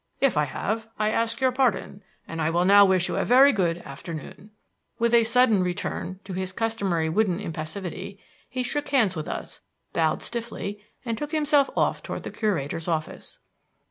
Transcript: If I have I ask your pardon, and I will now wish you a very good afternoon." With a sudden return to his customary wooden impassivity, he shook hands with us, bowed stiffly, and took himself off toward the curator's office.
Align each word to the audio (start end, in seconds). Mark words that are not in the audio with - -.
If 0.19 0.35
I 0.35 0.45
have 0.45 0.87
I 0.97 1.11
ask 1.11 1.41
your 1.41 1.51
pardon, 1.51 2.01
and 2.27 2.41
I 2.41 2.49
will 2.49 2.65
now 2.65 2.83
wish 2.85 3.07
you 3.07 3.17
a 3.17 3.23
very 3.23 3.53
good 3.53 3.77
afternoon." 3.85 4.49
With 4.97 5.13
a 5.13 5.23
sudden 5.23 5.61
return 5.61 6.19
to 6.23 6.33
his 6.33 6.51
customary 6.51 7.07
wooden 7.07 7.39
impassivity, 7.39 8.19
he 8.49 8.63
shook 8.63 8.89
hands 8.89 9.15
with 9.15 9.27
us, 9.27 9.61
bowed 9.93 10.23
stiffly, 10.23 10.83
and 11.05 11.19
took 11.19 11.31
himself 11.33 11.69
off 11.77 12.01
toward 12.01 12.23
the 12.23 12.31
curator's 12.31 12.87
office. 12.87 13.41